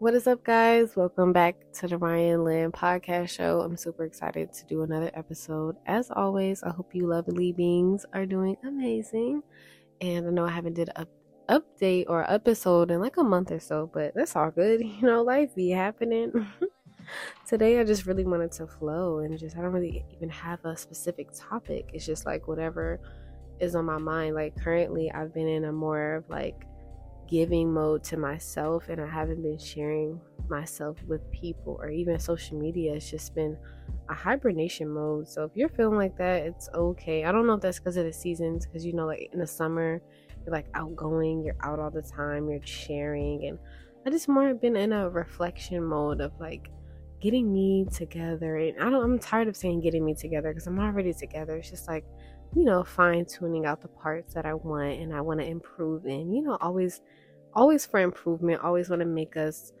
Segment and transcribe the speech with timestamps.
[0.00, 0.96] What is up, guys?
[0.96, 3.60] Welcome back to the Ryan Lynn podcast show.
[3.60, 5.76] I'm super excited to do another episode.
[5.84, 9.42] As always, I hope you lovely beings are doing amazing.
[10.00, 11.06] And I know I haven't did an
[11.50, 14.80] update or episode in like a month or so, but that's all good.
[14.86, 16.46] You know, life be happening.
[17.46, 20.78] Today, I just really wanted to flow and just, I don't really even have a
[20.78, 21.90] specific topic.
[21.92, 23.00] It's just like whatever
[23.60, 24.34] is on my mind.
[24.34, 26.64] Like currently, I've been in a more of like
[27.30, 32.58] giving mode to myself and I haven't been sharing myself with people or even social
[32.58, 32.94] media.
[32.94, 33.56] It's just been
[34.08, 35.28] a hibernation mode.
[35.28, 37.24] So if you're feeling like that, it's okay.
[37.24, 39.46] I don't know if that's because of the seasons, because you know, like in the
[39.46, 40.02] summer,
[40.44, 43.58] you're like outgoing, you're out all the time, you're sharing, and
[44.06, 46.70] I just more been in a reflection mode of like
[47.20, 48.56] getting me together.
[48.56, 51.56] And I don't, I'm tired of saying getting me together because I'm already together.
[51.56, 52.04] It's just like,
[52.56, 56.06] you know, fine tuning out the parts that I want and I want to improve
[56.06, 57.02] in, you know, always
[57.54, 59.72] always for improvement, always want to make us,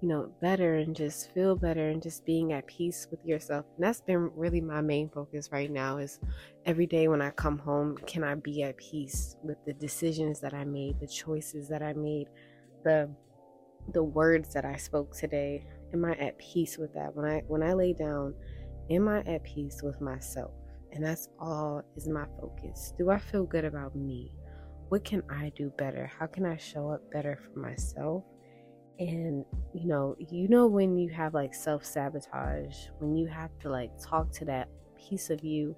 [0.00, 3.66] you know, better and just feel better and just being at peace with yourself.
[3.76, 6.20] And that's been really my main focus right now is
[6.66, 10.54] every day when I come home, can I be at peace with the decisions that
[10.54, 12.28] I made, the choices that I made,
[12.84, 13.10] the
[13.92, 15.64] the words that I spoke today?
[15.92, 17.14] Am I at peace with that?
[17.14, 18.34] When I when I lay down,
[18.90, 20.52] am I at peace with myself?
[20.92, 22.92] And that's all is my focus.
[22.98, 24.32] Do I feel good about me?
[24.92, 26.12] What can I do better?
[26.18, 28.24] How can I show up better for myself?
[28.98, 33.90] And you know, you know when you have like self-sabotage, when you have to like
[33.98, 34.68] talk to that
[34.98, 35.74] piece of you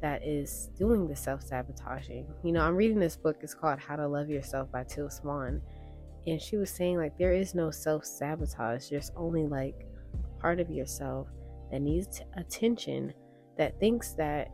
[0.00, 2.26] that is doing the self-sabotaging.
[2.42, 5.60] You know, I'm reading this book, it's called How to Love Yourself by Teal Swan.
[6.26, 8.88] And she was saying like there is no self-sabotage.
[8.88, 9.86] There's only like
[10.40, 11.28] part of yourself
[11.70, 13.12] that needs attention
[13.58, 14.48] that thinks that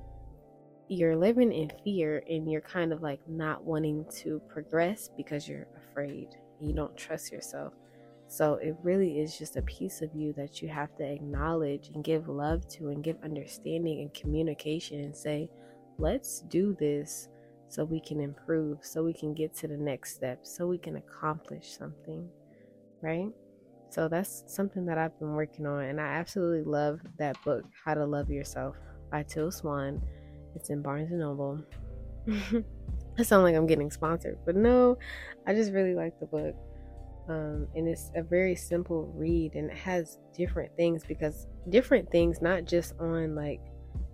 [0.91, 5.69] you're living in fear and you're kind of like not wanting to progress because you're
[5.77, 6.27] afraid
[6.61, 7.73] you don't trust yourself.
[8.27, 12.03] So it really is just a piece of you that you have to acknowledge and
[12.03, 15.49] give love to and give understanding and communication and say,
[15.99, 17.29] let's do this
[17.69, 20.97] so we can improve, so we can get to the next step, so we can
[20.97, 22.29] accomplish something,
[23.01, 23.29] right?
[23.91, 27.95] So that's something that I've been working on, and I absolutely love that book, How
[27.95, 28.77] to Love Yourself
[29.13, 30.03] by Teal Swan.
[30.55, 31.63] It's in Barnes and Noble.
[33.19, 34.99] I sound like I'm getting sponsored, but no,
[35.47, 36.55] I just really like the book.
[37.29, 42.43] Um, and it's a very simple read and it has different things because different things,
[42.43, 43.61] not just on like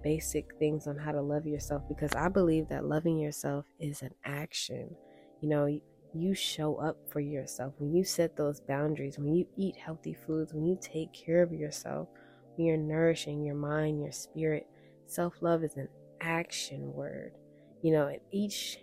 [0.02, 4.14] basic things on how to love yourself, because I believe that loving yourself is an
[4.25, 4.94] action.
[5.41, 5.80] You know,
[6.14, 10.52] you show up for yourself when you set those boundaries, when you eat healthy foods,
[10.52, 12.08] when you take care of yourself,
[12.56, 14.66] when you're nourishing your mind, your spirit.
[15.06, 15.88] Self love is an
[16.21, 17.32] action word.
[17.82, 18.78] You know, and each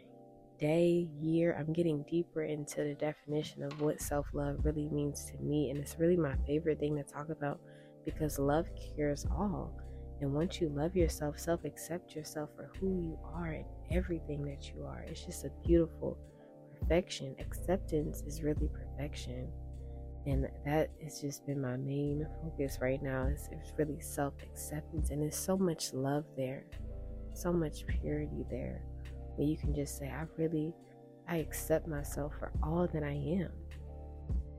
[0.59, 5.37] day, year, I'm getting deeper into the definition of what self love really means to
[5.43, 5.69] me.
[5.69, 7.59] And it's really my favorite thing to talk about
[8.05, 9.77] because love cures all.
[10.21, 14.71] And once you love yourself, self accept yourself for who you are and everything that
[14.73, 16.17] you are, it's just a beautiful
[16.79, 17.35] perfection.
[17.39, 19.49] Acceptance is really perfection.
[20.25, 23.25] And that has just been my main focus right now.
[23.27, 26.63] Is it's really self acceptance, and there's so much love there
[27.33, 28.81] so much purity there
[29.35, 30.73] where you can just say, I really,
[31.27, 33.49] I accept myself for all that I am,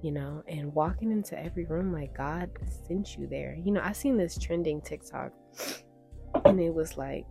[0.03, 2.51] you know, and walking into every room like God
[2.87, 3.57] sent you there.
[3.63, 5.33] You know, I seen this trending TikTok
[6.45, 7.27] and it was like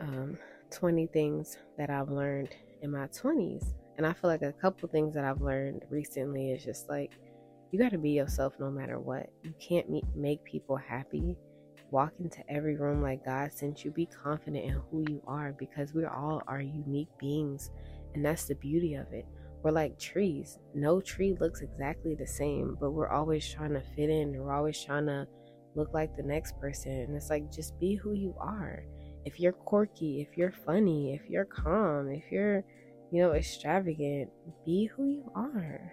[0.00, 0.38] um,
[0.70, 2.50] 20 things that I've learned
[2.82, 3.74] in my 20s.
[3.96, 7.12] And I feel like a couple things that I've learned recently is just like,
[7.70, 9.28] you got to be yourself no matter what.
[9.42, 11.36] You can't make people happy
[11.92, 13.90] walk into every room like God sent you.
[13.92, 17.70] Be confident in who you are because we all are unique beings,
[18.14, 19.26] and that's the beauty of it.
[19.62, 20.58] We're like trees.
[20.74, 24.32] No tree looks exactly the same, but we're always trying to fit in.
[24.32, 25.28] We're always trying to
[25.76, 26.92] look like the next person.
[26.92, 28.82] And it's like, just be who you are.
[29.24, 32.64] If you're quirky, if you're funny, if you're calm, if you're,
[33.12, 34.30] you know, extravagant,
[34.64, 35.92] be who you are.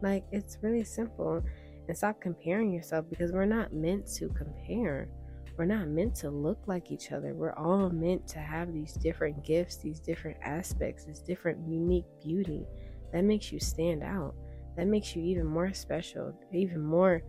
[0.00, 1.42] Like, it's really simple.
[1.88, 5.08] And stop comparing yourself because we're not meant to compare.
[5.56, 7.34] We're not meant to look like each other.
[7.34, 12.66] We're all meant to have these different gifts, these different aspects, this different unique beauty
[13.12, 14.34] that makes you stand out.
[14.76, 17.22] That makes you even more special, even more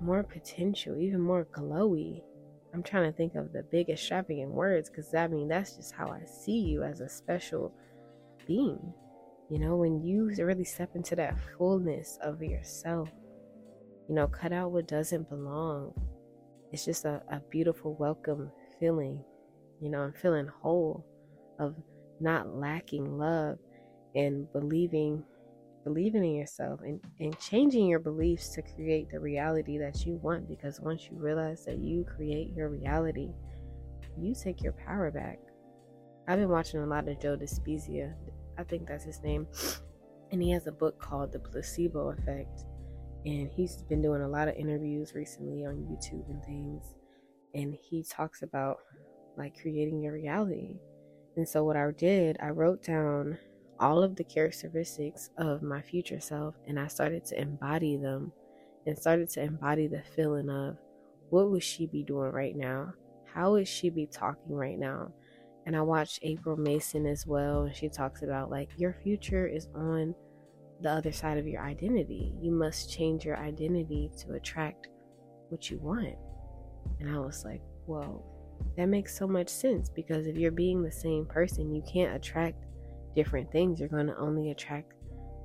[0.00, 2.22] more potential, even more glowy.
[2.72, 6.08] I'm trying to think of the big extravagant words because I mean that's just how
[6.08, 7.72] I see you as a special
[8.46, 8.92] being.
[9.50, 13.08] You know, when you really step into that fullness of yourself,
[14.08, 15.94] you know, cut out what doesn't belong,
[16.72, 19.22] it's just a, a beautiful welcome feeling.
[19.80, 21.06] You know, I'm feeling whole
[21.58, 21.74] of
[22.20, 23.58] not lacking love
[24.14, 25.24] and believing
[25.84, 30.48] believing in yourself and, and changing your beliefs to create the reality that you want.
[30.48, 33.30] Because once you realize that you create your reality,
[34.20, 35.38] you take your power back.
[36.26, 38.12] I've been watching a lot of Joe Dispenza.
[38.58, 39.46] I think that's his name.
[40.30, 42.64] And he has a book called The Placebo Effect.
[43.26, 46.94] And he's been doing a lot of interviews recently on YouTube and things.
[47.54, 48.78] And he talks about
[49.36, 50.76] like creating your reality.
[51.36, 53.38] And so, what I did, I wrote down
[53.80, 58.32] all of the characteristics of my future self and I started to embody them
[58.86, 60.76] and started to embody the feeling of
[61.30, 62.92] what would she be doing right now?
[63.32, 65.12] How would she be talking right now?
[65.66, 69.68] And I watched April Mason as well, and she talks about like your future is
[69.74, 70.14] on
[70.80, 72.34] the other side of your identity.
[72.40, 74.88] You must change your identity to attract
[75.48, 76.14] what you want.
[77.00, 78.24] And I was like, whoa,
[78.76, 82.64] that makes so much sense because if you're being the same person, you can't attract
[83.14, 83.80] different things.
[83.80, 84.92] You're going to only attract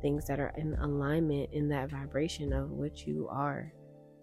[0.02, 3.72] things that are in alignment in that vibration of what you are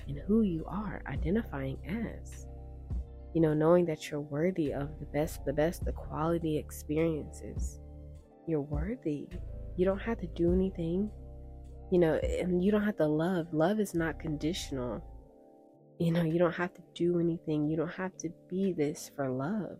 [0.06, 2.46] and who you are identifying as
[3.34, 7.78] you know, knowing that you're worthy of the best, the best, the quality experiences.
[8.46, 9.28] You're worthy.
[9.80, 11.10] You don't have to do anything,
[11.90, 13.46] you know, and you don't have to love.
[13.50, 15.02] Love is not conditional.
[15.98, 17.66] You know, you don't have to do anything.
[17.66, 19.78] You don't have to be this for love.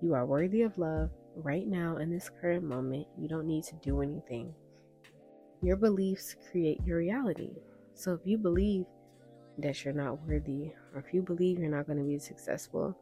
[0.00, 3.06] You are worthy of love right now in this current moment.
[3.16, 4.52] You don't need to do anything.
[5.62, 7.50] Your beliefs create your reality.
[7.94, 8.86] So if you believe
[9.58, 12.98] that you're not worthy, or if you believe you're not going to be successful,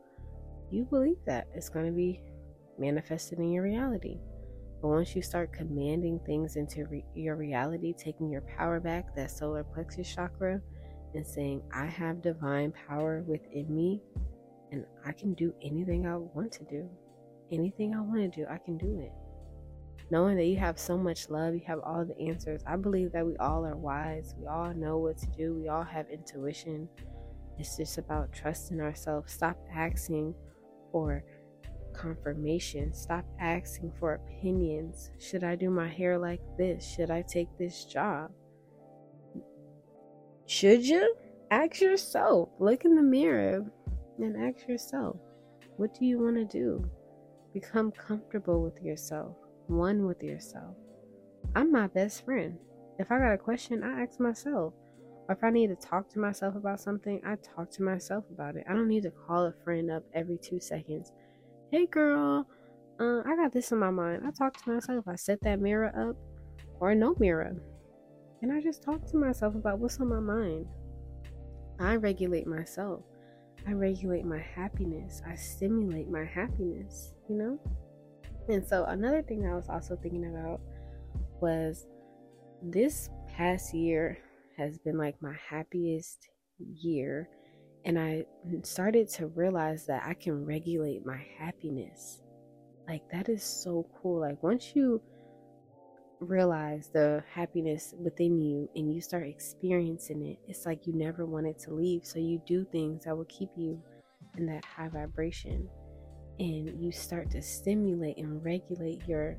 [0.70, 2.20] you believe that it's going to be
[2.78, 4.18] manifested in your reality.
[4.80, 9.30] But once you start commanding things into re- your reality, taking your power back, that
[9.30, 10.60] solar plexus chakra,
[11.14, 14.00] and saying, I have divine power within me,
[14.72, 16.88] and I can do anything I want to do.
[17.52, 19.12] Anything I want to do, I can do it
[20.10, 22.62] knowing that you have so much love, you have all the answers.
[22.66, 24.34] I believe that we all are wise.
[24.38, 25.54] We all know what to do.
[25.54, 26.88] We all have intuition.
[27.58, 29.32] It's just about trusting ourselves.
[29.32, 30.34] Stop asking
[30.90, 31.22] for
[32.00, 32.92] confirmation.
[32.94, 35.10] Stop asking for opinions.
[35.18, 36.84] Should I do my hair like this?
[36.84, 38.30] Should I take this job?
[40.46, 41.14] Should you?
[41.50, 42.48] Ask yourself.
[42.58, 43.64] Look in the mirror
[44.18, 45.16] and ask yourself,
[45.76, 46.88] what do you want to do?
[47.52, 49.36] Become comfortable with yourself
[49.70, 50.74] one with yourself.
[51.54, 52.58] I'm my best friend.
[52.98, 54.74] If I got a question, I ask myself.
[55.28, 58.56] Or if I need to talk to myself about something, I talk to myself about
[58.56, 58.64] it.
[58.68, 61.12] I don't need to call a friend up every two seconds.
[61.72, 62.48] Hey girl,
[62.98, 64.22] uh, I got this in my mind.
[64.26, 65.06] I talk to myself.
[65.06, 66.16] I set that mirror up
[66.80, 67.54] or no mirror.
[68.42, 70.66] And I just talk to myself about what's on my mind.
[71.78, 73.04] I regulate myself.
[73.68, 75.22] I regulate my happiness.
[75.24, 77.58] I stimulate my happiness, you know?
[78.48, 80.60] And so another thing I was also thinking about
[81.40, 81.86] was
[82.62, 84.18] this past year
[84.56, 87.28] has been like my happiest year
[87.84, 88.24] and I
[88.62, 92.22] started to realize that I can regulate my happiness.
[92.88, 94.20] Like that is so cool.
[94.20, 95.00] Like once you
[96.20, 101.46] realize the happiness within you and you start experiencing it, it's like you never want
[101.46, 102.04] it to leave.
[102.04, 103.80] So you do things that will keep you
[104.36, 105.68] in that high vibration
[106.38, 109.36] and you start to stimulate and regulate your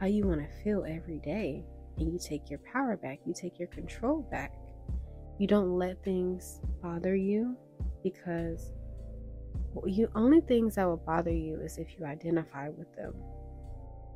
[0.00, 1.64] how you want to feel every day
[1.98, 4.52] and you take your power back you take your control back
[5.38, 7.56] you don't let things bother you
[8.10, 8.72] because
[9.84, 13.14] you only things that will bother you is if you identify with them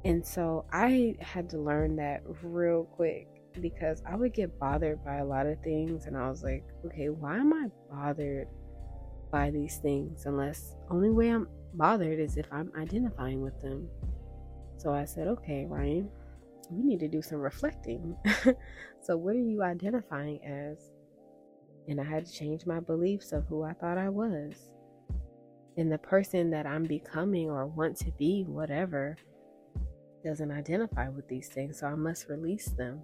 [0.05, 3.27] and so i had to learn that real quick
[3.61, 7.09] because i would get bothered by a lot of things and i was like okay
[7.09, 8.49] why am i bothered
[9.31, 13.89] by these things unless only way i'm bothered is if I'm identifying with them.
[14.77, 16.09] So I said, okay, Ryan,
[16.71, 18.17] we need to do some reflecting.
[19.03, 20.79] so, what are you identifying as?
[21.89, 24.55] And I had to change my beliefs of who I thought I was.
[25.77, 29.17] And the person that I'm becoming or want to be, whatever,
[30.25, 31.81] doesn't identify with these things.
[31.81, 33.01] So I must release them.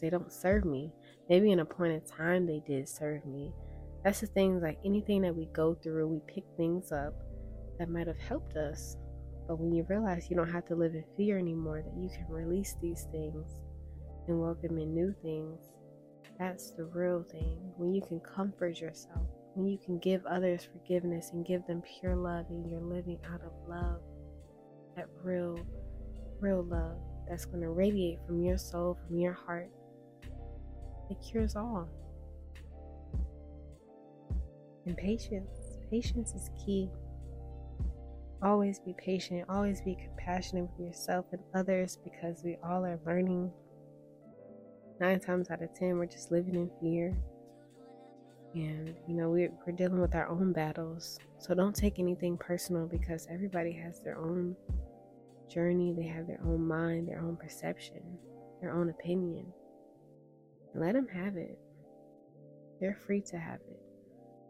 [0.00, 0.92] They don't serve me.
[1.28, 3.52] Maybe in a point in time they did serve me.
[4.04, 7.14] That's the thing, like anything that we go through, we pick things up
[7.78, 8.96] that might have helped us.
[9.46, 12.26] But when you realize you don't have to live in fear anymore, that you can
[12.28, 13.60] release these things
[14.28, 15.58] and welcome in new things,
[16.40, 17.58] that's the real thing.
[17.76, 22.16] When you can comfort yourself, when you can give others forgiveness and give them pure
[22.16, 24.00] love, and you're living out of love,
[24.96, 25.60] that real,
[26.40, 26.96] real love
[27.28, 29.68] that's going to radiate from your soul, from your heart,
[31.10, 31.86] it cures all.
[34.86, 35.50] And patience.
[35.90, 36.88] Patience is key.
[38.42, 43.52] Always be patient, always be compassionate with yourself and others because we all are learning
[45.00, 47.16] nine times out of ten, we're just living in fear.
[48.54, 51.18] And, you know, we're, we're dealing with our own battles.
[51.38, 54.56] So don't take anything personal because everybody has their own
[55.48, 58.02] journey, they have their own mind, their own perception,
[58.60, 59.46] their own opinion.
[60.74, 61.58] Let them have it.
[62.80, 63.80] They're free to have it.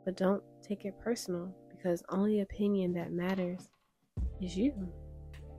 [0.04, 3.68] But don't take it personal because only opinion that matters
[4.40, 4.72] is you.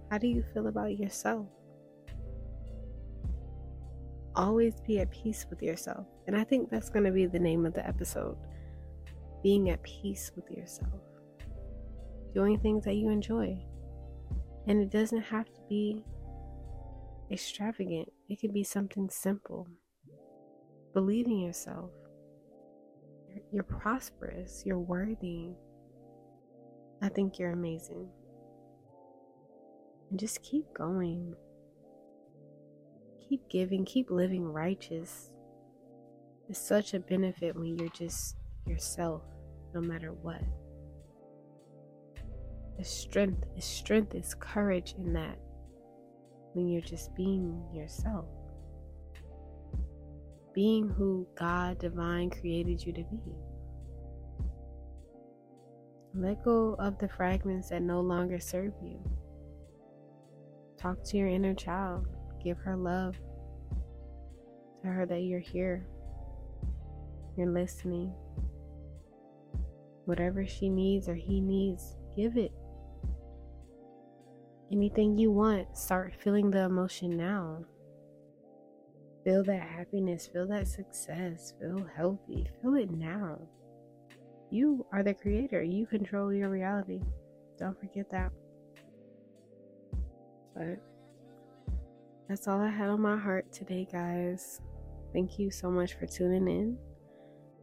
[0.09, 1.47] How do you feel about yourself?
[4.35, 6.05] Always be at peace with yourself.
[6.27, 8.37] And I think that's going to be the name of the episode
[9.43, 11.01] being at peace with yourself,
[12.33, 13.57] doing things that you enjoy.
[14.67, 16.03] And it doesn't have to be
[17.31, 19.67] extravagant, it could be something simple.
[20.93, 21.89] Believe in yourself.
[23.51, 25.51] You're prosperous, you're worthy.
[27.01, 28.07] I think you're amazing.
[30.09, 31.33] And just keep going.
[33.31, 35.31] Keep giving, keep living righteous.
[36.49, 38.35] It's such a benefit when you're just
[38.67, 39.21] yourself,
[39.73, 40.41] no matter what.
[42.77, 45.39] The strength is strength is courage in that
[46.51, 48.25] when you're just being yourself.
[50.53, 53.21] Being who God divine created you to be.
[56.13, 58.99] Let go of the fragments that no longer serve you.
[60.77, 62.07] Talk to your inner child.
[62.43, 63.15] Give her love.
[64.81, 65.85] Tell her that you're here.
[67.37, 68.13] You're listening.
[70.05, 72.51] Whatever she needs or he needs, give it.
[74.71, 77.63] Anything you want, start feeling the emotion now.
[79.23, 83.37] Feel that happiness, feel that success, feel healthy, feel it now.
[84.49, 85.63] You are the creator.
[85.63, 87.01] You control your reality.
[87.57, 88.31] Don't forget that.
[90.53, 90.79] But
[92.31, 94.61] that's all I had on my heart today, guys.
[95.11, 96.77] Thank you so much for tuning in.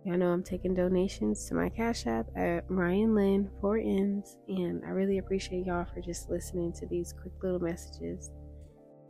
[0.04, 4.84] Y'all know I'm taking donations to my Cash App at Ryan Lynn, four N's, and
[4.84, 8.30] I really appreciate y'all for just listening to these quick little messages.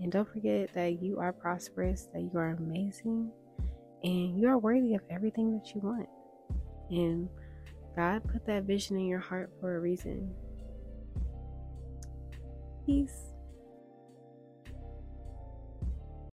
[0.00, 3.28] And don't forget that you are prosperous, that you are amazing,
[4.04, 6.08] and you are worthy of everything that you want.
[6.90, 7.28] And
[7.96, 10.32] God put that vision in your heart for a reason.
[12.86, 13.27] Peace.